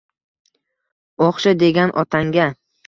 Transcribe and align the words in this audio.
O’xsha, 1.29 1.55
degan 1.65 1.97
otangga. 2.07 2.53